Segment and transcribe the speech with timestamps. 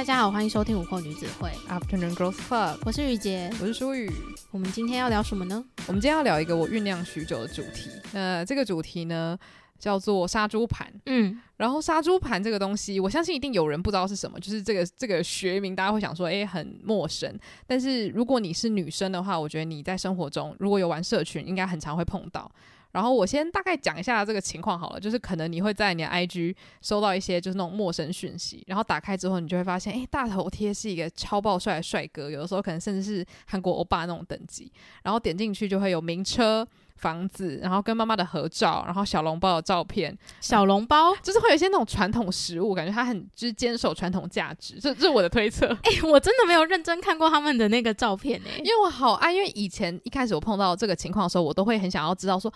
[0.00, 4.10] 大家好，欢迎收听午后女子会 Afternoon Girls Club，我是雨洁，我是舒雨。
[4.50, 5.62] 我们今天要聊什么呢？
[5.86, 7.90] 我们今天要聊一个我酝酿许久的主题。
[8.12, 9.38] 那这个主题呢，
[9.78, 10.90] 叫做杀猪盘。
[11.04, 17.38] 嗯，然后杀猪盘这个东西，我相信一定有人不知道是什么，就是这个这个学名，大家会想说，哎，很陌生。
[17.66, 22.50] 但是如果你是女生的话，我觉得你在生活中如果有玩社群，应该很常会碰到。
[22.92, 34.70] 然后我先大概讲一下这个情况好了，就是可能你会在你的 IG 收到一些就是那种陌生讯息，然后打开之后你就会发现，诶，大头贴是一个超爆帅的帅哥，有的时候可能甚至是韩国欧巴那种等级，
[35.04, 36.66] 然后点进去就会有名车、
[37.00, 45.66] 房子，然后跟妈妈的合照，然后小笼包的照片，小笼包就是会有一些那种传统食物，感觉他很就是坚守传统价值，这这是我的推测。
[45.66, 52.52] 诶， 我真的没有认真看过他们的那个照片诶，因为我好爱，因为以前一开始我碰到这个情况的时候，我都会很想要知道说。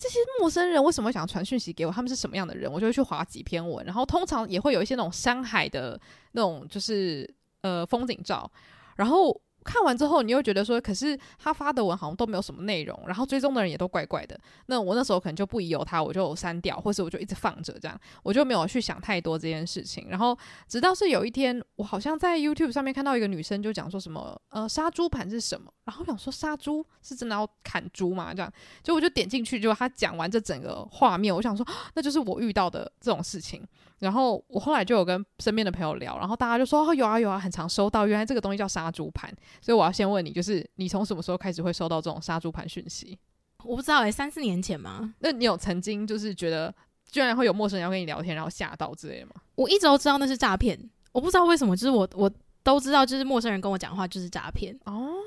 [0.00, 1.90] 这些陌生人为什么会想传讯息给我？
[1.90, 2.70] 他们是什么样的人？
[2.72, 6.00] 我就会去划几篇文，然后通常也会有一些那种山海的
[6.32, 7.28] 那种，就是
[7.62, 8.48] 呃风景照，
[8.94, 9.38] 然后。
[9.68, 14.40] 看完之后，你又觉得说，可是他发的文好像都没有什么内容，然后追踪的人也都怪怪的。
[14.64, 20.06] 那我那时候可能就不疑有他，我就删掉，或是我就一直放着，这样我就没有去想太多这件事情。
[20.08, 25.70] 然后直到是有一天，我好像在 YouTube 上面看到一个女生就讲说什么，呃，杀猪盘是什么？
[25.88, 28.34] 然后我想说，杀猪是真的要砍猪吗？
[28.34, 33.66] 这样，就我就点进去，就他讲完这整个画面，我想说，那就是我遇到的这种事情。
[34.00, 39.34] 然后我后来就有跟身边的朋友聊，然后大家就说哦，有啊有啊，很常收到，原来这个东西叫杀猪盘。
[39.62, 43.18] 所以我要先问你，就是你从什么时候开始会收到这种杀猪盘讯息？
[43.64, 45.14] 我不知道诶、欸，三四年前吗？
[45.20, 46.72] 那你有曾经就是觉得
[47.10, 49.32] 居然会有陌生人要跟你聊天，然后吓到之类的吗？
[49.54, 50.78] 我一直都知道那是诈骗，
[51.12, 52.30] 我不知道为什么，就是我我
[52.62, 55.17] 都知道，就是陌生人跟我讲话就是诈骗哦。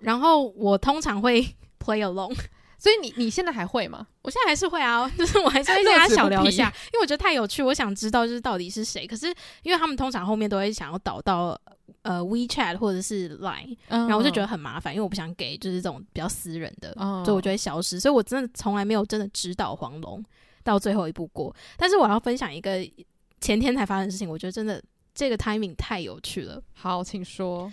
[0.00, 1.42] 然后我通常会
[1.78, 2.34] play along。
[2.78, 4.06] 所以你你现在还会吗？
[4.20, 9.06] 我现在还是会啊， 就是我还是会跟他小聊一下，因为我觉得太有趣，我想知道就是到底是谁。
[9.06, 9.26] 可是
[9.62, 11.58] 因为他们通常后面都会想要导到
[12.02, 17.98] 呃 WeChat 或者是 Line，嗯，然后我就觉得很麻烦，因为我不想给就是这种比较私人的，嗯，所以我就会消失。
[17.98, 20.22] 所以我真的从来没有真的指导黄龙
[20.62, 21.52] 到最后一步过。
[21.78, 22.86] 但是我要分享一个
[23.40, 24.80] 前天才发生的事情，我觉得真的
[25.14, 26.62] 这个 timing 太有趣了。
[26.74, 27.72] 好，请说。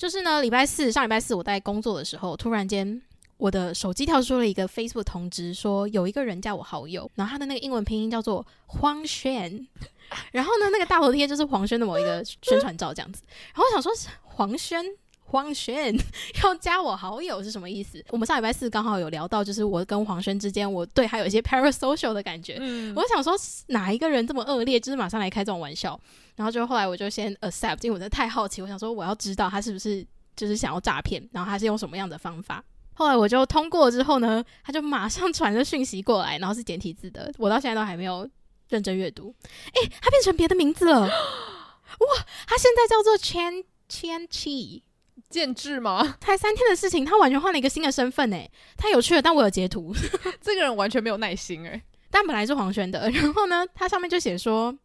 [0.00, 3.02] 就是呢，礼拜四上礼拜四我在工作的时候，突然间。
[3.36, 9.66] 我的手机跳出了一个 Facebook 通知，说有一个人加我好友，然后他的那个英文拼音叫做黄轩，
[10.32, 13.22] 然后呢，那个大头贴就是黄轩的某一个宣传照这样子，
[13.54, 14.84] 然后我想说是黄轩
[15.30, 15.96] 黄轩
[16.42, 18.04] 要加我好友是什么意思？
[18.10, 23.34] 我们上礼拜四刚好有聊到，就是我跟黄轩之间，我对他有一些 parasocial 的感觉，嗯，我想说
[23.68, 25.98] 哪一个人这么恶劣，就是马上来开这种玩笑，
[26.34, 30.04] 然后就后来我就先 accept，因为我真的太好奇，我想说我要知道他是不是
[30.34, 32.64] 就是想要诈骗，然后他是用什么样的方法。
[32.94, 38.28] 后来我就通过之后呢，他就马上传了讯息过来，然后是简体字的，我到现在都还没有
[38.68, 39.32] 认真阅读。
[39.74, 42.06] 诶，他变成别的名字了， 哇！
[42.46, 44.82] 他现在叫做 Chan Chan Chi，
[45.28, 46.16] 建制吗？
[46.20, 49.22] 才三天的事情，他完全换了一个新的身份，诶，太有趣了。
[49.22, 49.94] 但我有截图，
[50.40, 54.76] 这个人完全没有耐心，诶，但本来是黄轩的， 然后呢，他上面就写说：“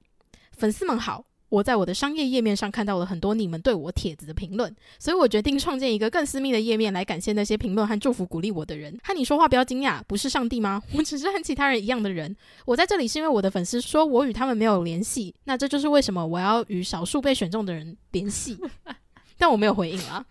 [0.57, 8.97] 粉丝们好。”我在我的商业页面上看到了很多你们对我帖子的评论，所以我决定创建一个更私密的页面来感谢那些评论和祝福鼓励我的人。
[9.03, 10.81] 和你说话不要惊讶，不是上帝吗？
[10.93, 12.35] 我只是和其他人一样的人。
[12.65, 18.57] 我在这里是因为我的粉丝说我与他们没有联系，那这就是为什么我要与少数被选中的人联系。
[19.37, 20.25] 但我没有回应啊，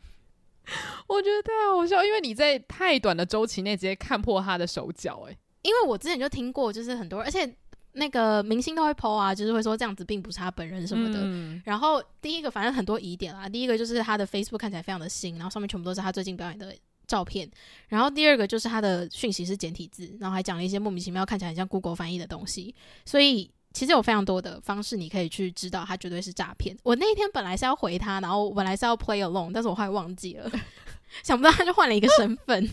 [1.08, 7.54] 我觉得太好笑，因为你在太短的周期内直接看破他的手脚，诶，因为我之前就听过，就是很多，而且。
[7.96, 11.20] 那个明星都会 po 啊，就是会说这样子并不是他本人什么的。
[11.22, 16.74] 嗯、然后第一个反正很多疑点啦，第一个就是他的 Facebook 看起来非常的新，然后上面全部都是他最近表演的
[17.06, 17.48] 照片。
[17.86, 22.74] 然后第二个就是他的讯息是简体字，然后还讲了一些莫名其妙看起来很像 Google 翻译的东西。
[23.04, 26.74] 所以其实有非常多的方式你可以去知道他绝对是诈骗。
[26.82, 30.50] 我那一天本来是要回他，然后本来是要 play along，但是我后来忘记了，
[31.22, 32.70] 想不到他就换了一个身份。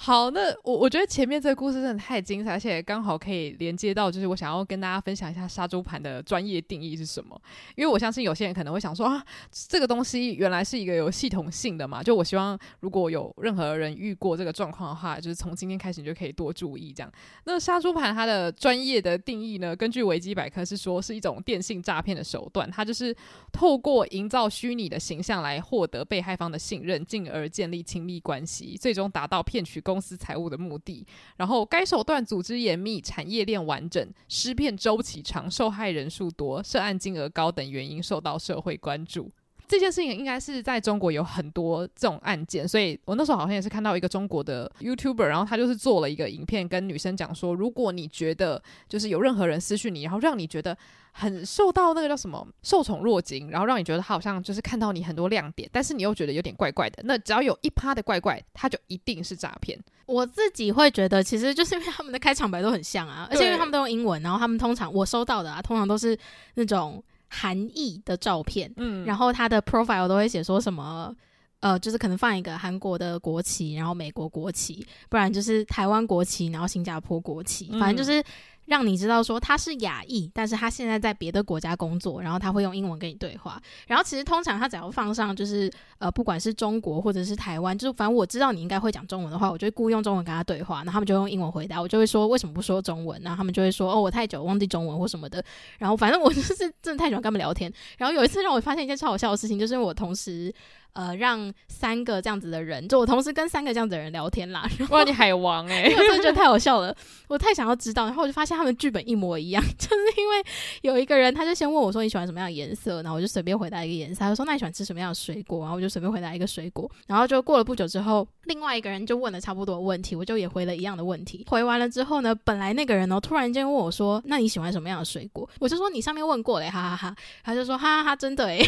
[0.00, 7.38] 好，那我我觉得前面这个故事真的太精彩，而且刚好可以连接到，就是我想要跟大家分享一下杀猪盘的专业定义是什么。
[7.74, 12.00] 因为我相信有些人可能会想说啊，这个东西原来是一个有系统性的嘛。
[12.00, 17.12] 就我希望如果有任何人遇过这个状况的话，就是从今天开始你就可以多注意这样。
[17.42, 23.12] 那杀猪盘它的专业的定义呢，根据维基百科是说是一种电信诈骗的手段，它就是
[23.50, 31.06] 透过营造虚拟的形象来获得被害方的信任，进而建立亲密关系，最终达到骗取公司财务的目的，
[31.38, 39.30] 然后该手段组织严密、产业链完整、施骗周期长、受害人数多、涉案金额高等原因受到社会关注。
[39.68, 50.76] 这件事情应该是在中国有很多这种案件，所以我那时候好像也是看到一个中国的 YouTuber，然后他就是做了一个影片，跟女生讲说，如果你觉得就是有任何人私讯你，然后让你觉得
[51.12, 59.78] 很受到那个叫什么受宠若惊，然后让你觉得他好像就是看到你很多亮点，但是你又觉得有点怪怪的，那只要有一趴的怪怪，他就一定是诈骗。
[60.06, 66.18] 我自己会觉得，其实就是因为他们的开场白都很像啊，而且因为他们都用英文，然后他们通常我收到的啊，通常都是
[66.54, 71.14] 那种韩裔的照片，嗯，然后他的 profile 都会写说什么，
[71.60, 78.22] 呃，就是可能放一个韩国的国旗，然后美国国旗，不然就是台湾国旗，然后新加坡国旗，反正就是。
[78.68, 83.60] 让你知道说他是亚裔，但是他现在在别的国家工作，然后他会用英文跟你对话。
[83.86, 93.20] 然后其实通常他只要放上就是呃，不管是中国或者是台湾，就是反正我知道你应该会讲中文的话，我就会故意用中文跟他对话，然后他们就用英文回答，我就会说为什么不说中文？
[93.22, 95.42] 然后他们就会说哦，我太久忘记中文或什么的。
[95.78, 97.72] 然后反正我就是真的太喜欢跟他们聊天。
[97.96, 100.54] 然后有一次让我发现一件超好笑的事情，就是我同时。
[100.92, 104.68] 呃，让三个这样子的人，就我同时跟三个这样子的人聊天啦。
[104.90, 105.92] 哇，你海王哎、欸！
[105.94, 106.94] 我真的觉得太好笑了，
[107.28, 108.04] 我太想要知道。
[108.06, 110.44] 然后我就发现他们剧本一模一样，就是因为
[110.82, 114.20] 有一个人，他就先问我说你喜欢什么样的颜色，然后我就随便回答一个颜色。
[114.20, 115.60] 他就说那你喜欢吃什么样的水果？
[115.60, 116.90] 然后我就随便回答一个水果。
[117.06, 121.44] 然后就过了不久之后，另外一个人就问了差不多的问题，我就也回了一样的问题。
[121.48, 125.48] 回完了之后呢，本来那个人呢突然间问我说那你喜欢什么样的水果？
[125.60, 127.16] 我就说你上面问过嘞，哈哈哈，哈。
[127.44, 128.66] 他就说哈哈哈，真的诶。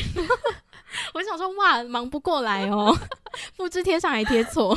[1.15, 2.97] 我想说哇，忙不过来哦，
[3.57, 4.75] 复制贴上还贴错，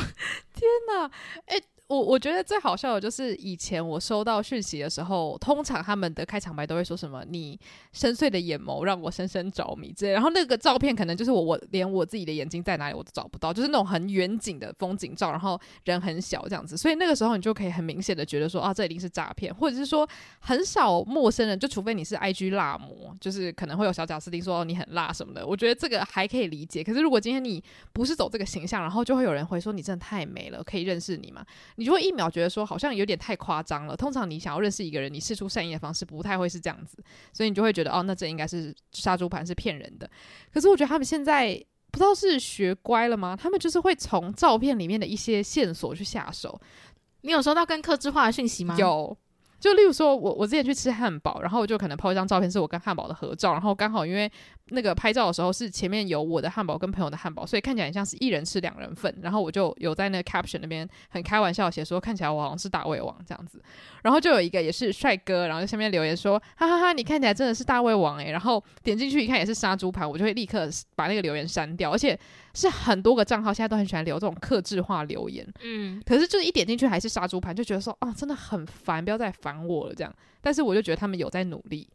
[0.54, 1.10] 天哪！
[1.46, 1.60] 哎、
[1.94, 7.58] 我我觉得最好笑的就是以前我收到讯息的时候，通常他们的开场白都会说什么“你
[7.92, 20.08] 深邃的眼眸让我深深着迷”之类，然后那个照片可能就是我我连我自己的眼睛在哪里我都找不到，就是那种很远景的风景照，然后人很小这样子，所以那个时候你就可以很明显的觉得说啊，这一定是诈骗，或者是说
[20.40, 26.82] 很少陌生人，就除非你是 IG 辣模，就是可能会有小贾斯汀说你很辣什么的，我觉得这个还可以理解。
[26.82, 27.62] 可是如果今天你
[27.92, 31.44] 不是走这个形象，然后就会有人会说你真的太美了，可以认识你吗？
[31.76, 33.96] 你就会一秒觉得说好像有点太夸张了。
[33.96, 36.96] 通常你想要认识一个人，你试出善意的方式不太会是这样子，
[37.32, 40.08] 所以你就会觉得哦，那这应该是杀猪盘，是骗人的。
[40.52, 41.54] 可是我觉得他们现在
[41.90, 43.36] 不知道是学乖了吗？
[43.36, 46.60] 他们就是会从照片里面的一些线索去下手。
[47.22, 48.76] 你有收到更克制化的讯息吗？
[48.78, 49.16] 有。
[49.64, 54.30] 就例如说，我我之前去吃汉堡，然后我就可能 po 一张照片，是我跟汉堡的合照，然后刚好因为
[54.68, 63.58] 那个拍照的时候是前面有我的汉堡跟朋友的汉堡，所以看起来很像是一人吃两人份，然后我就有在那个 caption 那边很开玩笑写说，看起来我好像是大胃王这样子，
[64.02, 72.18] 然后就有一个也是帅哥，然后在下面留言说，哈哈哈，你看起来真的是大胃王诶、然后点进去一看也是杀猪盘，我就会立刻把那个留言删掉，而且。
[72.54, 80.14] 是很多个账号现在都很喜欢留这种克制化留言，嗯，可是就是一点进去还是杀猪盘，就觉得说啊，真的很烦，不要再烦我了这样。
[80.40, 81.88] 但是我就觉得他们有在努力。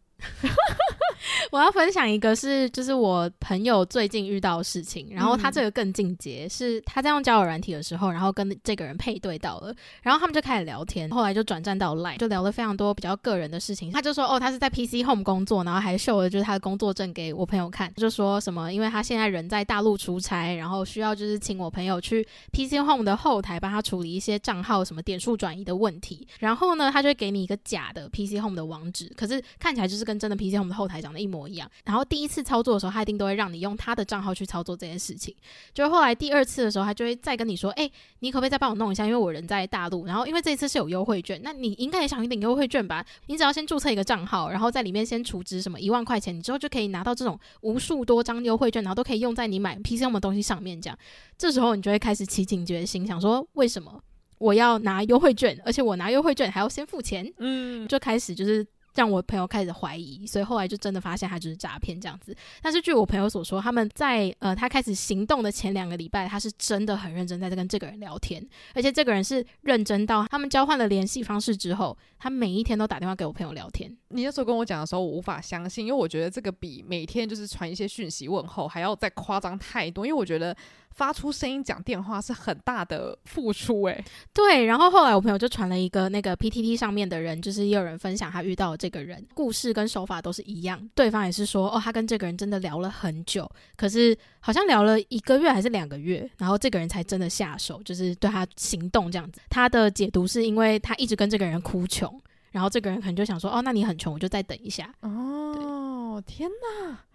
[1.51, 9.73] 我要分享一个是，就是我朋友最近遇到的事情，然后他这个更进阶，是他在用交友软体的时候，然后跟这个人配对到了，
[10.03, 13.91] 然后他们就开始聊天，后来就转战到 Line，就聊了非常多比较个人的事情。
[13.91, 31.69] 他就说，哦，他是在 PC Home 工作，然后还秀了就是他的工作证给我朋友看，就说什么，因为他现在人在大陆出差，然后需要就是请我朋友去 PC Home 的后台帮他处理一些账号什么点数转移的问题，然后呢，他就会给你一个假的 PC Home 的网址，可是看起来就是跟真的 PC Home 的后台长得一模一样。
[31.85, 35.35] 然后第一次操作的时候，他一定都会让你用他的账号去操作这件事情。
[35.73, 37.89] 就后来第二次的时候，他就会再跟你说：“哎，
[38.19, 39.05] 你可不可以再帮我弄一下？
[39.05, 40.05] 因为我人在大陆。
[40.05, 43.05] 然后因为这一次是有优惠券，那你应该也想一点优惠券吧？
[43.27, 50.81] 你只要先注册一个账号，然后在里面先储值什么一万块钱，你之后就可以拿到这种无数多张优惠券，然后都可以用在你买 PC Home 的东西上面。
[50.81, 50.97] 这样，
[51.37, 54.01] 这时候你就会开始起警觉心，想说为什么
[54.37, 57.31] 我要拿优惠券，而且我拿优惠券还要先付钱？
[57.37, 58.65] 嗯，就开始就是。”
[58.99, 62.35] 让我朋友开始怀疑，所以后来就真的发现他就是诈骗这样子。
[62.61, 73.89] 但是据我朋友所说，他们在呃他开始行动的前两个礼拜，他是真的很认真在跟这个人聊天，而且这个人是认真到他们交换了联系方式之后，他每一天都打电话给我朋友聊天。
[74.09, 80.53] 你那时候跟我讲的时候，我无法相信，因为我觉得这个比每天就是传一些讯息问候还要再夸张太多，因为我觉得。
[80.95, 84.65] 发出声音讲电话是很大的付出诶、欸，对。
[84.65, 90.89] 然后后来我朋友就传了一个那个 PTT 上面的人，就是也有人分享他遇到的这个人，故事跟手法都是一样。
[90.93, 99.39] 对方也是说，哦，他跟这个人真的聊了很久，可是好像聊了一个月还是两个月，然后这个人才真的下手，就是对他行动这样子。
[99.49, 104.93] 他的解读是因为他一直跟这个人哭穷，然后这个人可能就想说，哦，那你很穷，我就再等一下。
[105.01, 107.05] 哦，天哪！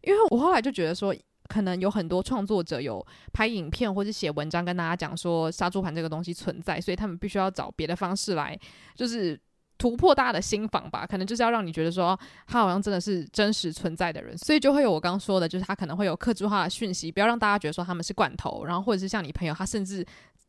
[0.00, 1.14] 因为我后来就觉得说。
[1.46, 8.58] 可能有很多创作者有拍影片或者写文章跟大家讲说杀猪盘这个东西存在，所以他们必须要找别的方式来，
[8.94, 9.38] 就是
[9.78, 20.06] 突破大家的心防吧，可能就是要让你觉得说他好像真的是真实存在的人，所以就会有我刚刚说的，就是他可能会有克制化的讯息，不要让大家觉得说他们是罐头，然后或者是像你朋友，他甚至。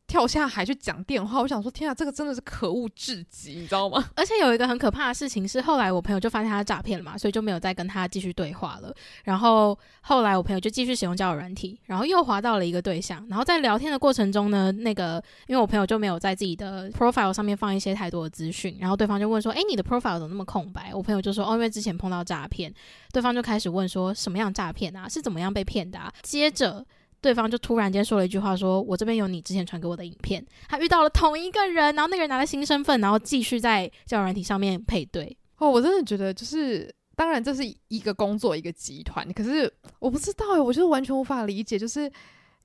[0.08, 4.04] 跳下海去讲电话，我想说，天啊，这个真的是可恶至极，你知道吗？
[4.16, 8.94] 而且有一个很可怕的事情是，后来我朋友就发现他诈骗了嘛，所以就没有再跟他继续对话了。
[9.26, 13.26] 然后后来我朋友就继续使用交友软体，然后又滑到了一个对象。
[13.30, 22.74] 然后在聊天的过程中呢，那个因为我朋友就没有在自己的 profile 上面放一些太多的资讯，然后对方就问说：“诶，你的 profile 怎么那么空白？”我朋友就说：“哦，因为之前碰到诈骗。”
[23.12, 25.10] 对方就开始问说：“什么样诈骗啊？
[25.10, 26.86] 是怎么样被骗的啊？”接着。
[27.22, 35.38] 对方就突然间说了一句话说，我这边有你之前传给我的影片，他遇到了同一个人，然后那个人拿了新身份，然后继续在交友软体上面配对。
[35.58, 42.12] 哦，我真的觉得就是，当然这是一个工作，一个集团，可是我不知道，我就是完全无法理解，就是。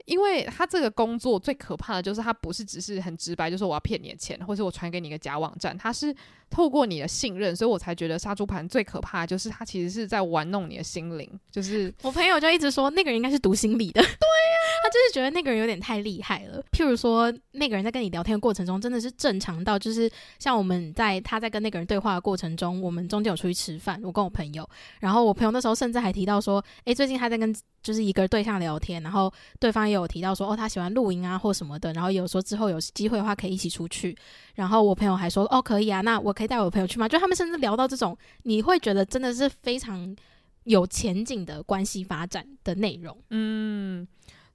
[0.07, 6.15] 因为他这个工作最可怕的就是他不是只是很直白，就是我要骗你的钱，或是我传给你一个假网站，他是
[6.51, 11.29] 透过你的信任，所以我才觉得杀猪盘最可怕就是他其实是在玩弄你的心灵。
[11.51, 16.63] 就是我朋友就一直说那个人应该是读心理的，对呀、啊，他就是觉得那个人有点太厉害了。
[16.73, 24.69] 譬如说那个人在跟你聊天的过程中真的是正常到，就是像我们在他在跟那个人对话的过程中，我们中间有出去吃饭，我跟我朋友，
[25.01, 34.17] 然后我朋友那时候甚至还提到说，诶，最近他在跟就是一个对象聊天，然后对方也有提到说，哦，他喜欢露营啊，或什么的，然后有说之后有机会的话可以一起出去。
[34.55, 37.09] 然后我朋友还说，哦，可以啊，那我可以带我朋友去吗？
[37.09, 40.17] 就他们甚至聊到这种，你会觉得真的是非常
[40.65, 43.17] 有前景的关系发展的内容。
[43.31, 44.07] 嗯，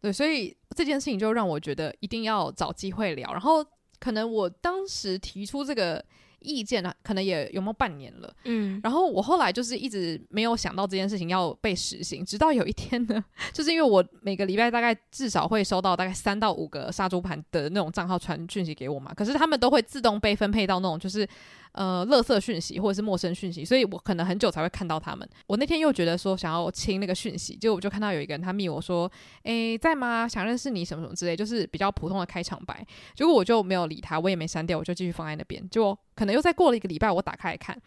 [0.02, 3.32] 对，所以这件事情就让我觉得一定要找机会聊。
[3.32, 3.66] 然后
[4.00, 6.04] 可能我当时提出这个。
[6.40, 21.28] 意见呢，可能也有没有半年了，嗯，然后我后来就是一直没有想到这件事情要被实行，直到有一天呢， 就是因为我每个礼拜大概至少会收到大概三到五个杀猪盘的那种账号传讯息给我嘛，可是他们都会自动被分配到那种就是。
[21.74, 25.28] 呃，垃圾讯息或者是陌生讯息，所以我可能很久才会看到他们。
[25.46, 29.12] 我那天又觉得说想要清那个讯息，结果我就看到有一个人他密我说
[29.44, 30.28] ：“诶，在吗？
[30.28, 35.68] 想认识你什么什么之类，就是比较普通的开场白。”结果我就没有理他，我也没删掉，我就继续放在那边。
[35.70, 37.80] 就可能又再过了一个礼拜，我打开来看，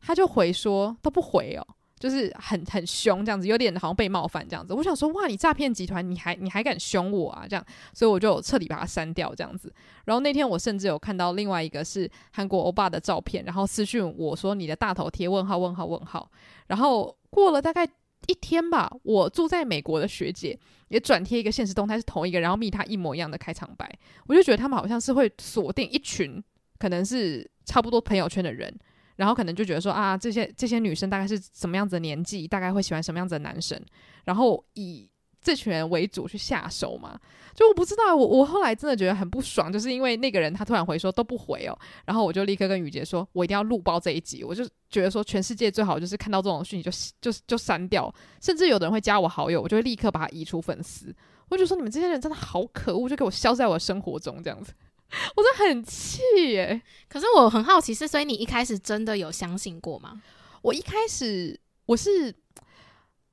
[0.00, 1.66] 他就回说都不回哦。
[2.04, 4.74] 就是很很凶这样子，有点好像被冒犯这样子。
[4.74, 7.46] 我想说，哇，你诈骗集团，你还你还敢凶我啊？
[7.48, 9.72] 这样，所以我就彻底把它删掉这样子。
[10.04, 16.30] 然后那天我甚至有看到另外一个是韩国欧巴的照片，然后私讯我说你的大头贴问号问号问号。
[16.66, 17.86] 然后过了大概
[18.26, 20.58] 一天吧，我住在美国的学姐
[20.88, 23.90] 也转贴一个现实动态，是同一个，然后密他一模一样的开场白。
[24.26, 26.44] 我就觉得他们好像是会锁定一群
[26.78, 28.78] 可能是差不多朋友圈的人。
[29.16, 33.80] 然后可能就觉得说啊，这些这些女生大概是什么样子的年纪，大概会喜欢什么样子的男生，
[34.24, 35.08] 然后以
[35.40, 37.18] 这群人为主去下手嘛。
[37.54, 44.42] 就我不知道，我我后来真的觉得很不爽，就是因为那个人他突然回说都不回哦，然后我就立刻跟雨洁说，我一定要录包这一集。
[44.42, 51.14] 我就觉得说，全世界最好就是看到这种讯息就就就删掉，甚至有的人会加我好友，我就会立刻把他移除粉丝。
[51.48, 54.72] 我就说你们这些人真的好可恶，就给我消在我的生活中这样子。
[55.36, 56.20] 我真的很气
[56.52, 56.82] 耶！
[57.08, 60.20] 可是我很好奇，是所以你一开始真的有相信过吗？
[60.62, 62.34] 我一开始我是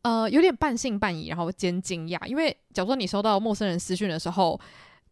[0.04, 4.60] 呃有点半信半疑，然后兼惊讶，因为假如说你收到陌生人私讯的时候，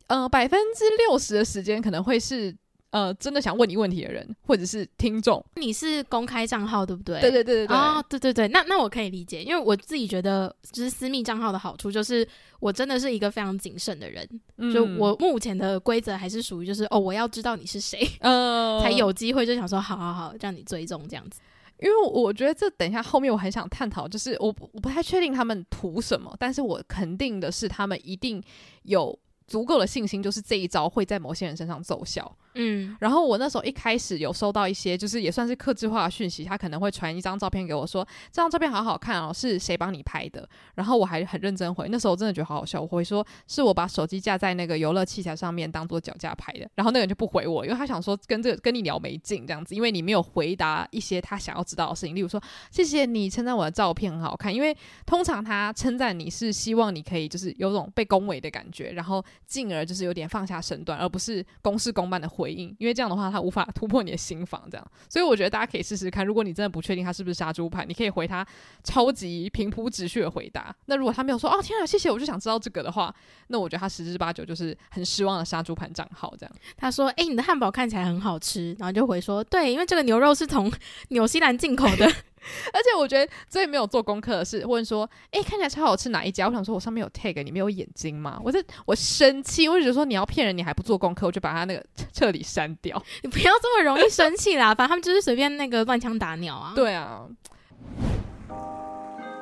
[0.08, 2.56] 呃百分之六十的时间可能会是。
[2.92, 7.22] 呃，真的想问你问题的人，或者是听众，你是公开账号对不对？
[7.22, 12.28] 对对对对对，哦，对对对，那那我可以理解，因为我自己觉得，就是私密账号的好处就是，
[12.60, 14.28] 我真的是一个非常谨慎的人，
[14.58, 21.40] 嗯、就我目前的规则还是属于就是，哦，我要知道你是谁， 呃，才有机会就想说，好好好，让你追踪这样子。
[21.82, 28.44] 因为我觉得这等一下后面我很想探讨，就是我我不太确定他们图什么，但是我肯定的是，他们一定
[28.84, 29.18] 有
[29.48, 32.36] 足够的信心，就是这一招会在某些人身上奏效。
[32.56, 40.48] 嗯，然后我那时候一开始有收到一些，就是也算是客制化的讯息，他可能会传一张照片给我说，这张照片好好看哦，是谁帮你拍的？
[40.76, 46.70] 然后我还很认真回，那时候我真的觉得好好笑，我会说是我把手机架在那个游乐器材上面当做脚架拍的。
[46.76, 52.42] 然后那个人就不回我，因为他想说跟这个跟你聊没劲这样子，因为你没有回答一些他想要知道的事情，例如说
[52.72, 54.76] 谢谢你称赞我的照片很好看，因为
[55.06, 68.48] 通常他称赞你是希望你可以就是有种被恭维的感觉，然后进而就是有点放下身段，而不是公事公办的回应，因为这样的话他无法突破你的心防，这样，所以我觉得大家可以试试看，如果你真的不确定他是不是杀猪盘，你可以回他
[68.84, 70.74] 超级平铺直叙的回答。
[70.86, 73.14] 那如果他没有说哦天啊谢谢，我就想知道这个的话，
[73.48, 76.56] 那我觉得他十之八九就是很失望的杀猪盘账号这样。
[76.78, 80.72] 他说哎、你的汉堡看起来很好吃，然后就回说对，因为这个牛肉是从
[81.10, 82.10] 纽西兰进口的。
[82.74, 86.48] 而且我觉得最没有做功课的是问说，哎、欸，看起来超好吃哪一家？
[86.48, 88.40] 我想说，我上面有 tag，你没有眼睛吗？
[88.44, 93.02] 我这我生气，我就觉得说你要骗人，你还不做功课，我就把他那个彻底删掉。
[93.24, 96.74] 你不要这么容易生气啦，反正他们就是随便那个乱枪打鸟啊。
[96.76, 97.26] 对啊。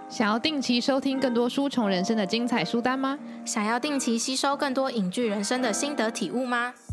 [0.10, 3.20] 想要定期收听更多书虫人生的精彩书单吗？
[3.46, 6.74] 想要定期吸收更多影剧人生的心得体悟吗？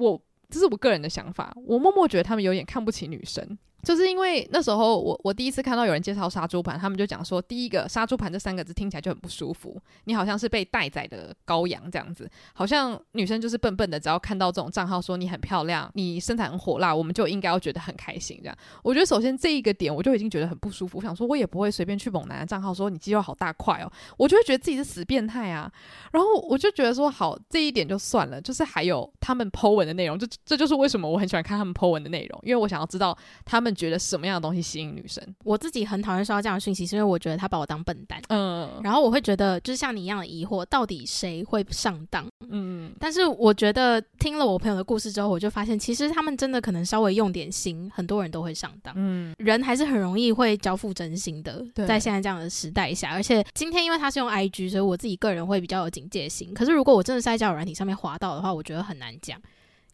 [0.00, 3.58] 我这是我个人的想法，我默默觉得他们有点看不起女生。
[3.82, 18.56] 就是因为那时候我我第一次看到有人介绍杀猪盘，他们就讲说，第一个杀猪盘这三个字听起来就很不舒服，你好像是被待宰的羔羊这样子，好像女生就是笨笨的，只要看到这种账号说你很漂亮，你身材很火辣，我们就应该要觉得很开心这样。
[18.82, 25.72] 我觉得首先这一个点我就已经觉得很不舒服，我想说我也不会随便去猛男的账号说你肌肉好大块哦，我就会觉得自己是死变态啊。
[26.12, 33.69] 然后我就觉得说好，这一点就算了，就是还有他们 po 文的内容，就这就是为什么我很喜欢看他们 po 文的内容，因为我想要知道他们。
[33.74, 35.22] 觉得什么样的东西吸引女生？
[35.44, 38.20] 我自己很讨厌收到这样的讯息，是因为我觉得他把我当笨蛋。
[38.28, 42.26] 嗯，然后我会觉得，就是像你一样的疑惑，到底谁会上当？
[42.48, 48.92] 嗯，但是我觉得听了我朋友的故事之后，我就发现，其实他们真的可能稍微用点心，很多人都会上当。
[48.96, 56.52] 嗯，人还是很容易会交付真心的，在现在这样的时代下，而且今天因为他是用 IG，所以我自己个人会比较有警戒心。
[56.54, 59.40] 可是如果我真的是在交友软体上面滑到的话，我觉得很难讲，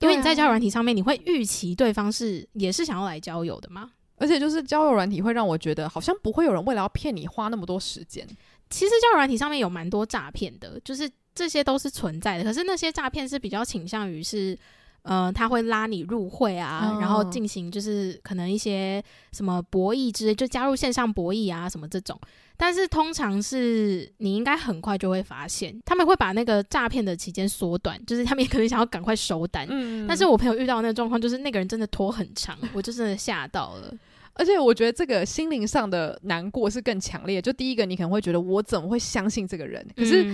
[0.01, 3.91] 因为你在交友软体上面，你会预期对方是也是想要来交友的吗？
[4.19, 8.27] 而且就是交友软体会让我觉得好像不会有人为了要骗你花那么多时间。
[8.71, 12.45] 其实交友软体上面有蛮多诈骗的，就是这些都是存在的。
[12.45, 14.59] 可是那些诈骗是比较倾向于是，
[15.07, 22.21] 呃，他会拉你入会啊，哦、然后进行就是可能一些什么博弈之类，就加入线上博弈啊什么这种。
[22.59, 29.67] 但是通常是你应该很快就会发现，他们会把那个诈骗的期间缩短，就是他们也可能想要赶快收单。
[29.71, 33.95] 嗯，但是我朋友遇到那个状况，就是那个人真的拖很长，我就真的吓到了。
[34.39, 37.41] 而且我觉得这个心灵上的难过是更强烈。
[37.41, 39.87] 就第一个，你可能会觉得我怎么会相信这个人？
[39.97, 40.25] 可是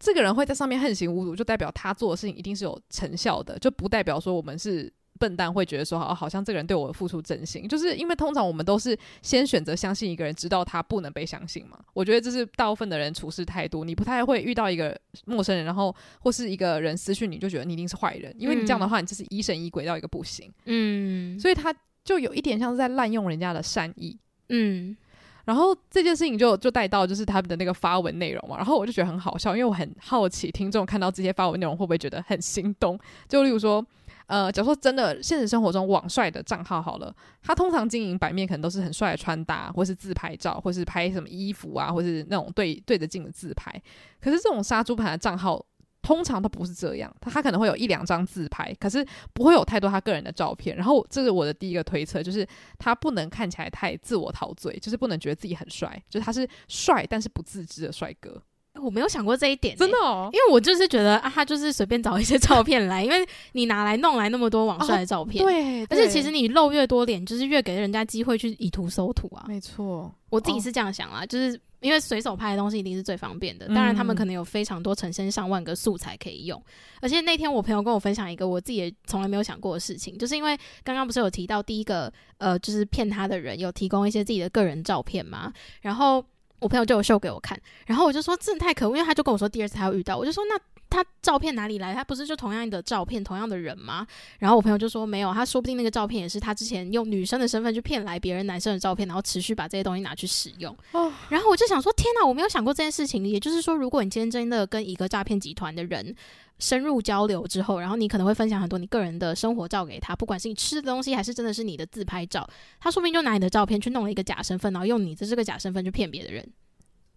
[0.00, 4.92] 这个人会在上面横行无阻，就代表他做的事情一定是有成效的，就不代表说我们是。
[5.18, 11.78] 笨蛋会觉得说，好，好像这个人对我付出真心，就是因为通常我们都是先选择相信一个人，直到他不能被相信嘛。
[11.92, 13.84] 我觉得这是大部分的人处事态度。
[13.84, 20.50] 你不太会遇到一个陌生人，然后或是一个人私讯你就觉得你一定是坏人，因为你这样的话，你就是疑神疑鬼到一个不行。
[20.64, 21.70] 嗯，所以他
[22.02, 24.18] 就有一点像是在滥用人家的善意。
[24.48, 24.96] 嗯，
[25.44, 32.98] 然后这件事情就就带到就是他们的那个发文内容嘛，然后我就觉得很好笑，因为我很好奇听众看到这些发文内容会不会觉得很心动。
[33.28, 33.84] 就例如说。
[34.26, 43.72] 呃，假如说真的现实生活中网帅的账号好了，他通常经营版面可能都是很帅的穿搭，或是自拍照，或是拍什么衣服啊，或是那种对对着镜的自拍。
[44.20, 45.60] 可是这种杀猪盘的账号
[46.02, 50.76] 通常都不是这样，他他可能会有一两张自拍，可是不会有太多他个人的照片。
[50.76, 52.46] 然后这是我的第一个推测，就是
[52.78, 58.42] 他不能看起来太自我陶醉，就是不能觉得自己很帅，就是他是帅但是不自知的帅哥。
[58.80, 69.44] 我没有想过这一点、欸，真的哦，因为我就是觉得啊，他就是随便找一些照片来， 因为你拿来弄来那么多网帅的照片，哦、对，而且其实你露越多脸，就是越给人家机会去以图搜图啊。
[69.48, 76.58] 没错，我自己是这样想啦，哦、就是因为随手拍的东西一定是最方便的，当然他们可能有非常多成千上万个素材可以用。
[76.60, 76.64] 嗯、
[77.02, 86.24] 而且那天我朋友跟我分享一个我自己也从来没有想过的事情，就是因为刚刚不是有提到第一个呃，就是骗他的人有提供一些自己的个人照片嘛，然后。
[86.60, 91.94] 我朋友就有秀给我看，然后我就说这太可恶，因为他就跟我说第二次他要遇到，我就说那他照片哪里来？
[91.94, 94.06] 他不是就同样的照片，同样的人吗？
[94.38, 100.76] 然后我朋友就说没有，他说不定那个照片也是他之前用女生的身份去骗来别人男生的照片，然后持续把这些东西拿去使用。
[100.92, 103.26] 哦，然后我就想说天哪，我没有想过这件事情。
[103.26, 106.14] 也就是说，如果你今天真的跟一个诈骗集团的人。
[106.60, 116.46] 深入交流之后，然后你可能会分享很多你个人的生活照给他，不管是你吃的东西，还是真的是你的自拍照，他说不定就拿你的照片去弄了一个假身份，然后用你的这个假身份去骗别的人。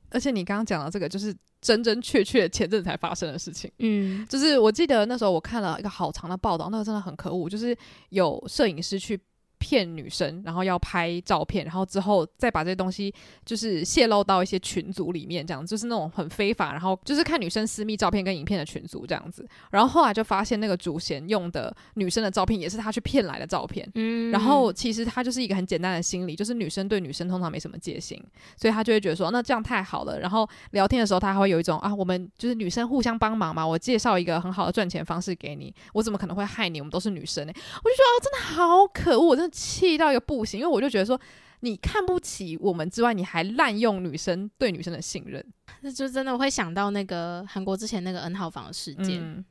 [0.10, 3.72] 而且你刚刚讲的这个，就是真真确确前阵才发生的事情。
[3.80, 7.76] 嗯，就是我记得那时候我看了一个好长的报道，那个真的很可恶，就是
[8.10, 9.20] 有摄影师去
[9.64, 13.14] 骗女生，然后要拍照片，然后之后再把这些东西
[13.46, 19.48] 就是泄露到一些群组里面，这样就是那种很非法，然后就是看女生私密照片跟影片的群组这样子。
[19.72, 23.90] 然后后来就发现那个主嫌用的女生的照片也是他去骗来的照片。
[23.96, 28.22] 嗯，然后其实他就是一个很简单的心理，就是女生对女生通常没什么戒心，
[28.58, 30.20] 所以他就会觉得说，那这样太好了。
[30.20, 36.82] 然后聊天的时候，他还会有一种啊，我们就是女生互相帮忙嘛，我介绍一个很好的赚钱方式给你，我怎么可能会害你？
[36.82, 37.62] 我们都是女生呢、欸。
[37.84, 41.18] 我就说哦，真的好可恶，我真的气到一个不行，因为我就觉得说，
[41.62, 45.46] 你看不起我们之外，你还滥用女生对女生的信任，
[45.82, 49.22] 那就真的会想到那个韩国之前那个 N 号房的事件。
[49.22, 49.46] 嗯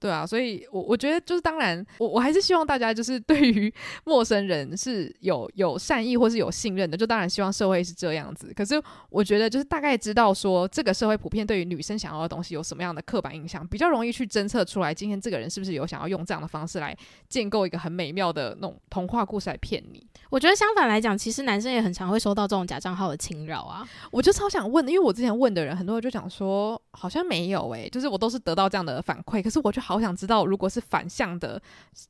[0.00, 3.72] 对啊，所以我，我我觉得就是，当然，我我还是希望大家就是对于
[4.04, 8.52] 陌生人是有有善意或是有信任的，就当然希望社会是这样子。
[8.54, 8.80] 可是，
[9.10, 16.96] 我觉得就是大概知道说，这个社会普遍对于女生想要的东西有什么样的刻板印象，比较容易去侦测出来，今天这个人是不是有想要用这样的方式来
[17.28, 20.06] 建构一个很美妙的那种童话故事来骗你。
[20.30, 23.88] 我觉得相反来讲，其实男生也很常会收到这种假账号的侵扰啊。
[24.10, 31.58] 我就超想问的，因为我之前问的人很多人就讲说，好像没有诶、欸，就是我都是得到这样的反馈，可是我就好想知道，如果是反向的，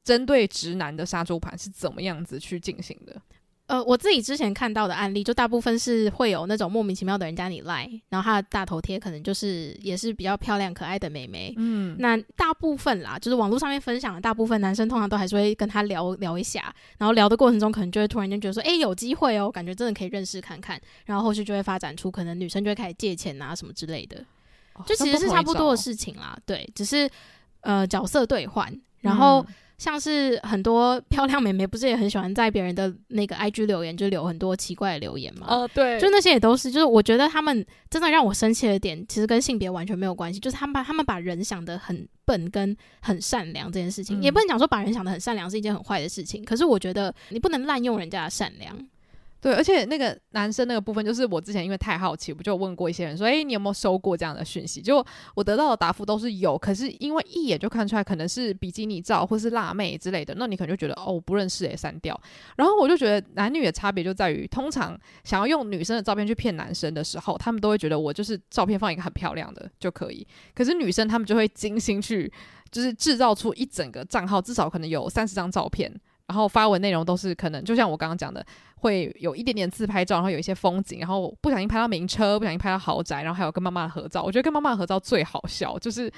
[0.03, 3.15] 针对直男的杀猪盘是怎么样子去进行的？
[3.69, 11.55] 呃，我自己之前看到的案例，就大部分是会有那种莫名其妙的人加你赖，然后他的大头贴可能就是也是比较漂亮可爱的妹妹。
[11.57, 24.25] 嗯，那大部分啦，就是网络上面分享的大部分男生，通常都还是会跟他聊聊一下，然后聊的过程中，可能就会突然间觉得说，哎、欸，有机会哦，感觉真的可以认识看看，然后后续就会发展出可能女生就会开始借钱啊什么之类的，
[24.87, 26.35] 就其实是差不多的事情啦。
[26.47, 27.07] 对，只是
[27.61, 29.43] 呃角色兑换，然后。
[29.43, 35.47] 嗯像是很多漂亮美眉，不是也很喜欢在别人的那个 IG 留言，就留很多奇怪的留言嘛？
[35.49, 48.77] 哦、呃，对，就那些也都是，就是我觉得他们真的让我生气的点，其实跟性别完全没有关系，就是他们把他们把人想的很笨跟很善良这件事情，嗯、也不能讲说把人想的很善良是一件很坏的事情，可是我觉得你不能滥用人家的善良。
[49.41, 55.05] 对，而且那个男生那个部分，就是我之前因为太好奇，我就问过一些人说：“诶，你有没有收过这样的讯息？”就
[55.37, 62.21] 我得到的答复都是有，可是因为一眼就看出来可能是比基尼照或是辣妹之类的，那你可能就觉得哦，我不认识也删掉。
[62.57, 72.33] 然后我就觉得男女的差别就在于，通常想要用女生的照片去骗男生的时候，他们都会觉得我就是照片放一个很漂亮的就可以，可是女生他们就会精心去
[72.73, 75.95] 就是制造出一整个账号，至少可能有三十张照片。
[76.29, 78.45] 然后发文内容都是可能，就像我刚刚讲的，
[78.77, 84.23] 会有一点点自拍照，然后有一些风景，然后不小心拍到名车，不小心拍到豪宅，然后还有跟妈妈的合照。
[84.23, 86.13] 我觉得跟妈妈的合照最好笑，就是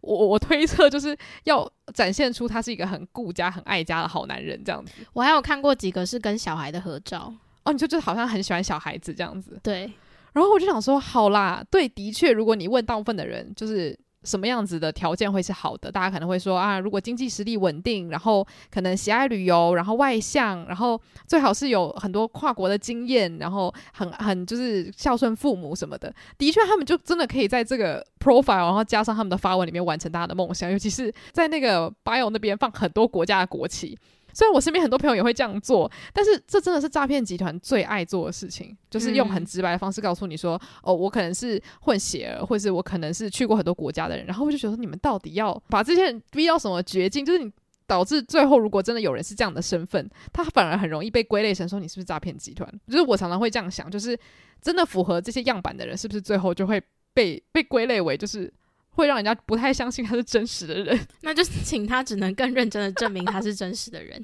[0.00, 4.92] 我我推测就是要展现出他是一个很顾家、很爱家的好男人这样子。
[5.12, 9.58] 我还有看过几个是跟小孩的合照，哦，你就就好像很喜欢小孩子这样子。
[9.64, 9.92] 对，
[10.32, 13.98] 然后我就想说，好啦，对，的确，如果你问大部分的人，就是。
[14.24, 15.90] 什么样子的条件会是好的？
[15.90, 26.12] 大家可能会说啊，如果经济实力稳定，然后可能喜爱旅游，然后外向，然后最好是有很多跨国的经验，然后很很就是孝顺父母什么的。
[26.36, 33.96] 的确，他们就真的可以在这个 profile，然后加上他们的发文里面完成大家的梦想，尤其是在那个 bio 那边放很多国家的国旗。
[34.36, 47.24] 虽然我身边很多朋友也会这样做，但是这真的是诈骗集团最爱做的事情，就是用很直白的方式告诉你说：“嗯、哦，我可能是混血儿，或是我可能是去过很多国家的人。”然后我就觉得你们到底要把这些人逼到什么绝境？
[47.24, 47.50] 就是你
[47.86, 52.70] 导致最后，如果真的有人是这样的身份，他反而很容易被归类成说你是不是诈骗集团。
[52.88, 54.14] 就是我常常会这样想，就是
[54.60, 56.78] 真的符合这些样板的人，是不是最后就会
[57.14, 58.52] 被被归类为就是。
[58.96, 64.10] 会让人家不太相信他是真实的人， 那就请他只能更认真的证明他是真实的人。
[64.18, 64.22] 然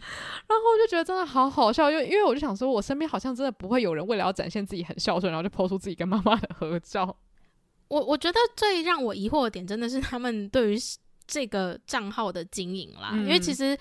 [0.49, 7.15] 后我就觉得真的好好笑，因为因为我就想说，我身边好像真的不会有人为了要展现自己很孝顺，然后就 po 出自己跟妈妈的合照。
[7.89, 10.79] 我我觉得最让我疑惑的点，真的是他们对于
[11.27, 13.79] 这个账号的经营啦，嗯、因为其实。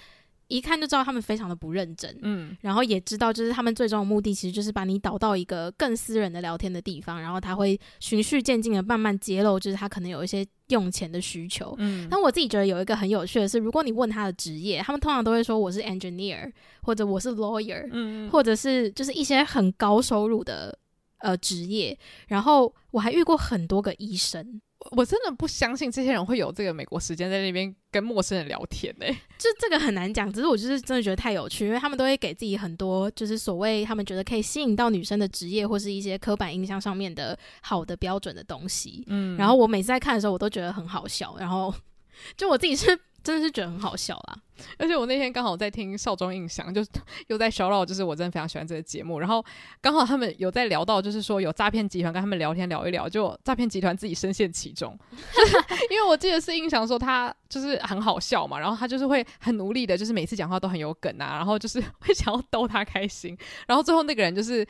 [0.47, 20.77] 一看就知道他们非常的不认真，嗯，然后也知道就是他们最终的目的其实就是把你导到一个更私人的聊天的地方，然后他会循序渐进的慢慢揭露，就是他可能有一些用钱的需求，嗯，但我自己觉得有一个很有趣的是，如果你问他的职业，他们通常都会说我是 engineer 或者我是 lawyer，嗯，或者是就是一些很高收入的
[21.19, 24.61] 呃职业，然后我还遇过很多个医生。
[24.89, 29.13] 我真的不相信这些人会有这个美国时间在那边跟陌生人聊天呢、欸。
[29.37, 39.03] 就这个很难讲，只是我就是真的觉得太有趣，因为他们都会给自己很多就是所谓他们觉得可以吸引到女生的职业或是一些刻板印象上面的好的标准的东西。
[39.07, 41.35] 嗯，然后我每次在看的时候，我都觉得很好笑。
[41.39, 41.73] 然后
[42.35, 44.37] 就我自己是真的是觉得很好笑啦。
[44.77, 46.89] 而且我那天刚好在听少中印象，就是
[47.29, 49.19] 又在 shout out，就是我真的非常喜欢这个节目。
[49.19, 49.43] 然后
[49.81, 54.95] 刚好他们有在聊到，就是说有诈骗集团跟他们聊天聊一聊，就诈骗集团自己深陷其中。
[55.89, 63.35] 因为我记得是印象说他就是很好笑嘛，然后他就是会很努力的，就是每次讲话都很有梗啊，然后就是会想要逗他开心。
[63.67, 64.63] 然后最后那个人就是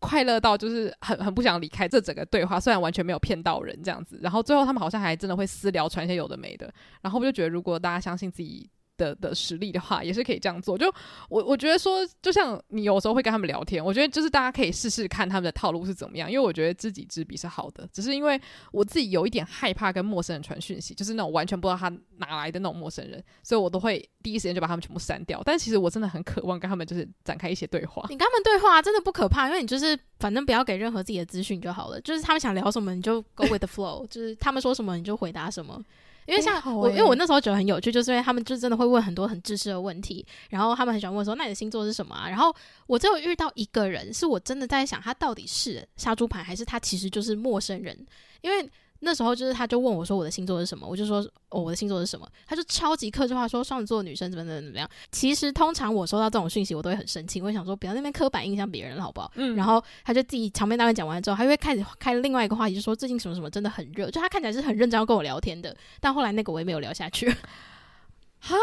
[0.00, 4.18] 快乐到就是很很不想离开这整个对话，虽然完全没有骗到人这样子。
[4.20, 6.72] 然后最后他们好像还真的会私聊传一些有的没的。
[7.00, 8.68] 然后我就觉得，如果大家相信自己。
[9.00, 10.76] 的的实力的话，也是可以这样做。
[10.76, 10.92] 就
[11.30, 16.30] 我我觉得说，就像你有时候会跟他们聊天，我觉得就是大家可以试试看他们的套路是怎么样。
[16.30, 18.38] 因为我觉得知己知彼是好的，只是因为
[18.70, 25.40] 我自己有一点害怕跟陌生人传讯息，就是那种完全不知道他哪来的那种陌生人，所以我都会第一时间就把他们全部删掉。
[25.44, 28.04] 但其实我真的很渴望跟他们就是展开一些对话。
[28.10, 32.00] 你跟他们对话真的不可怕，因为你就是反正不要给任何自己的资讯就好了。
[32.02, 35.82] 就是他们想聊什么，你就 go with the flow，就是他们说什么你就回答什么。
[36.30, 42.54] 因为像我，因为我那时候觉得很有趣，就是因为他们就真的会问很多很知识的问题，然后他们很喜欢问说：“那你的星座是什么啊？”然后
[42.86, 48.06] 我只有遇到一个人，是我真的在想他到底是杀猪盘，还是他其实就是陌生人，
[48.42, 48.70] 因为。
[49.00, 54.88] 那时候就是，他就问我说我的星座是什么，我就说哦，我的星座是什么，他就超级客制化说双子座女生怎么怎么怎么样。
[55.10, 59.30] 其实通常我收到这种讯息，我都会很生气，我会想说不要那边刻板印象别人了，好不好？
[59.36, 59.56] 嗯。
[59.56, 67.34] 然后他就自己长篇大论讲完之后，他就会开始开另外一个话题，就说最近什么什么真的很热，就他看起来是很认真要跟我聊天的，但后来那个我也没有聊下去。
[68.42, 68.56] 嗨，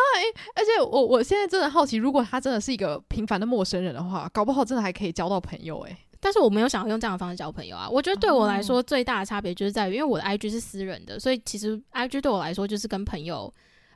[0.55, 5.97] 而且我我现在真的好奇，如果他真的是一个平凡的陌生人的话，搞不好真的还可以交到朋友诶、欸。
[6.27, 7.87] 但是我没有想要用这样的方式交朋友啊！
[7.89, 13.49] 我觉得对我来说最大的差别就是在于，因为我的 IG 是私人的，所以其实 IG 对我来说就是跟朋友，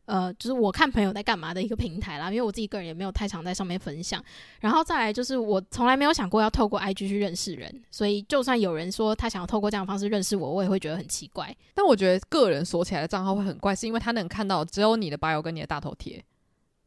[0.06, 2.30] 呃，就是我看朋友在干嘛的一个平台啦。
[2.30, 4.24] 因为我自己个人也没有太常在上面分享。
[4.62, 11.54] 然后再来就是我从来没有想过要透过 IG 去认识人，所以就算有人说他想要透过这样的方式认识我，我也会觉得很奇怪。
[11.76, 16.24] 但我觉得个人锁起来的账号会很怪，是因为他能看到只有你的 bio 跟你的大头贴，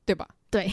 [0.06, 0.26] 对吧？
[0.48, 0.64] 对，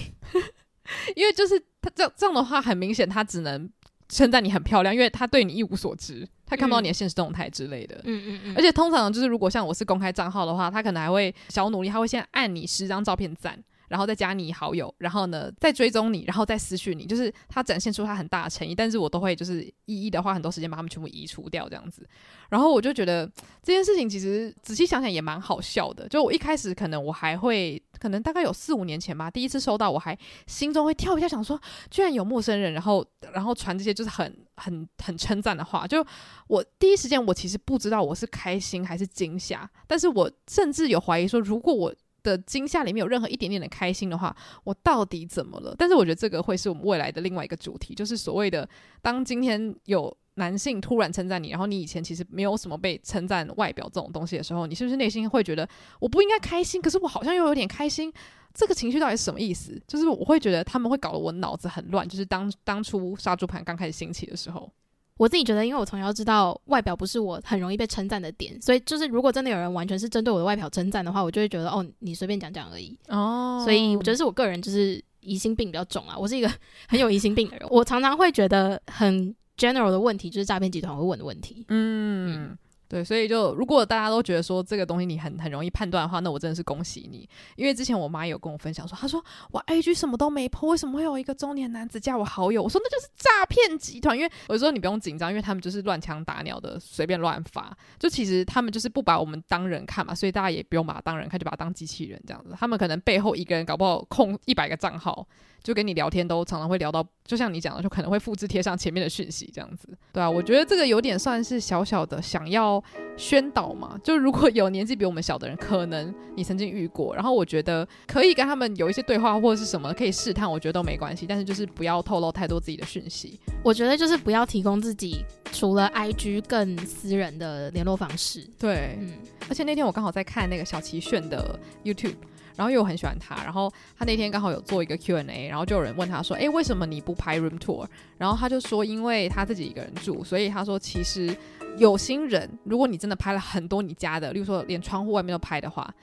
[1.18, 3.70] 因为就是他这样这样的话，很明显他只能。
[4.12, 7.96] 称赞你很漂亮，因为他对你一无所知，他看不到你的现实动态之类的。
[8.04, 8.54] 嗯嗯嗯。
[8.56, 13.58] 而且通常就是，如果像我是公开账号的话，他可能还会小努力，他会先按你十张照片赞。
[13.92, 18.74] 然后再加你好友，然后呢再追踪你，然后再私讯你，就是他展现出他很大的诚意。
[18.74, 22.08] 但是我都会就是一一的花很多时间把他们全部移除掉这样子。
[22.50, 23.30] 然后我就觉得
[23.62, 26.08] 这件事情其实仔细想想也蛮好笑的。
[26.08, 35.86] 就我一开始可能我还会，可能大概有四五年前吧，第一次收到我还心中会跳一下，想说居然有陌生人，然后然后传这些就是很很很称赞的话。
[35.86, 36.06] 就
[36.48, 45.76] 我第一时间我其实不知道我是开心还是惊吓，但是我甚至有怀疑说，如果我的惊吓里面有任何一点点的开心的话，我到底怎么了？
[45.78, 48.68] 但是我觉得这个会是我们未来的另外一个主题，就是所谓的
[49.02, 55.68] 当今天有男性突然称赞你，然后你以前其实没有什么被称赞外表这种东西的时候，你是不是内心会觉得
[56.00, 56.82] 我不应该开心？
[56.82, 58.12] 可是我好像又有点开心，
[58.54, 59.82] 这个情绪到底是什么意思？
[59.88, 62.08] 就是我会觉得他们会搞得我脑子很乱。
[62.08, 64.72] 就是当当初杀猪盘刚开始兴起的时候。
[65.18, 72.98] 我自己觉得，因为我从小知道外表不是我很容易被称赞的点，所以就是如果真的有人完全是针对我的外表称赞的话，我就会觉得哦，你随便讲讲而已。
[73.08, 76.52] 哦，所以我觉得是我个人就是疑心病比较重啊，我是一个
[76.90, 81.66] 很有疑心病的人，我常常会觉得很 general 的问题就是诈骗集团会问的问题。
[81.68, 82.34] 嗯。
[82.50, 82.58] 嗯
[82.92, 87.26] 对，所以就如果大家都觉得说这个东西你很很容易判断的话，那我真的是恭喜你。
[87.56, 92.62] 因为之前我妈有跟我分享说，她说我 IG 什么都没 po，为什么会有一个中年男子加我好友？
[92.62, 94.18] 我说那就是诈骗集团。
[94.18, 97.74] 因为我说你不用紧张，因为他们就是乱枪打鸟的，随便乱发。
[97.98, 102.54] 就其实他们就是不把我们当人看嘛，所以大家也不用把他当人看，就把他当机器人这样子。
[102.60, 105.26] 他们可能背后一个人搞不好控一百个账号。
[105.64, 112.84] 就跟你聊天都常常会聊到，就像你讲的，就可能会复制贴上前面的讯息这样子，对啊，我觉得这个有点算是小小的想要
[113.16, 114.00] 宣导嘛。
[114.04, 121.26] 就如果有年纪比我们小的人，可能你曾经遇过，然后我觉得可以跟他们有一些对话或者是什么可以试探，我觉得都没关系。
[121.28, 123.40] 但是就是不要透露太多自己的讯息。
[123.64, 128.48] 我觉得就是不要提供自己除了 IG 更私人的联络方式。
[128.58, 129.12] 对，嗯，
[129.48, 132.16] 而且那天我刚好在看那个小齐炫的 YouTube。
[132.56, 137.86] 然后又很喜欢他，然后他那天刚好有做一个 Q&A，然后就有人问他说：“诶，为什么你不拍 room tour？”
[138.18, 141.36] 然后他就说：“因为他自己一个人住，所以他说其实
[141.78, 145.94] 有心人，如果你真的拍了很多你家的，例如说连窗户外面都拍的话，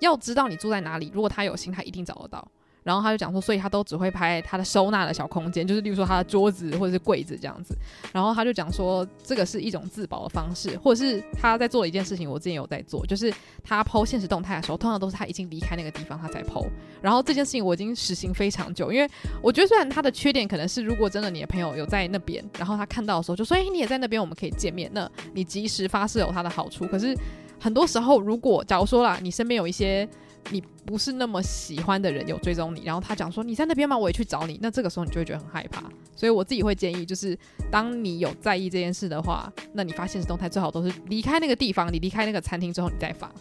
[0.00, 2.46] 要知道你住在哪里，如果他有心，他一定找得到。”
[2.82, 7.76] 然后他就讲说，所以他都只会拍他的收纳的小空间，就是例如说他的桌子或者是柜子这样子。
[8.12, 12.28] 然后他就讲说，这个是一种自保的方式，或者是他在做一件事情。
[12.30, 16.66] 我之前有在做，就是他 po 限时动态的时候，通常都是他已经离开那个地方他才 po。
[17.02, 19.08] 然后这件事情我已经实行非常久，因为
[19.42, 24.90] 我觉得虽然他的缺点可能是，如果真的你的朋友有在那边，然后他看到的时候就说，哎，你也在那边，我们可以见面。
[24.94, 26.86] 那你及时发射有他的好处。
[26.86, 27.14] 可是
[27.60, 30.08] 很多时候，如果假如说啦，你身边有一些。
[30.50, 33.96] 你不是那么喜欢的人有追踪你，然后他讲说你在那边吗？
[33.96, 35.82] 我也去找你，那这个时候你就会觉得很害怕。
[36.16, 37.38] 所以我自己会建议，就是
[37.70, 43.32] 当你有在意这件事的话，那你发现实动态最好都是离开那个地方，你离开那个餐厅之后你再发，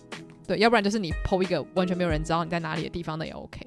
[0.46, 3.60] 对，要不然就是你 po 一个完全没有人知道你在哪里的地方，那也 OK。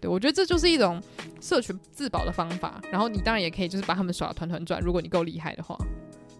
[0.00, 1.02] 对，我觉得这就是一种
[1.40, 2.80] 社群自保的方法。
[2.90, 5.76] 然后你当然也可以就是把他们耍团团转，如果你够厉害的话。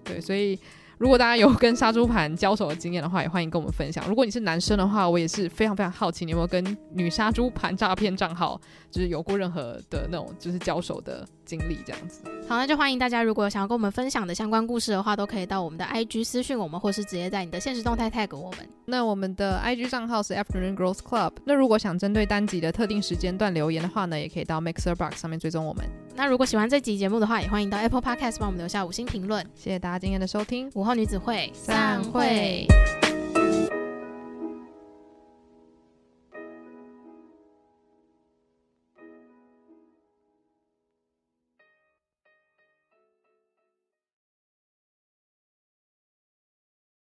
[0.04, 0.58] 对，所以。
[0.98, 4.02] 如果大家有跟杀猪盘交手的经验的话，也欢迎跟我们分享。
[4.08, 8.58] 如果你是男生的话，我也是非常非常好奇，你有没有跟女杀猪盘诈骗账号
[8.90, 12.20] 就是有过任何的那种就是交手的经历这样子。
[12.48, 18.68] 好，那就欢迎大家，如果有想要跟我们分享的相关故事的话，都可以到我们的 IG 私讯我们，或是直接在你的现实动态 tag 我们。
[18.84, 21.32] 那我们的 IG 账号是 Afternoon Girls Club。
[21.44, 25.84] 那如果想针对单集的特定时间段留言的话呢，也可以到 Mixer Box 上面追踪我们。
[26.14, 29.44] 那如果喜欢这集节目的话，也欢迎到 Apple Podcast 帮我们留下五星评论。
[29.54, 30.70] 谢谢大家今天的收听。
[30.74, 32.66] 午后女子会散会。